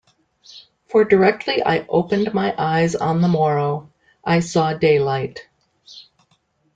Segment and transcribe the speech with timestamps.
[0.87, 3.93] For directly I opened my eyes on the morrow,
[4.25, 5.47] I saw daylight.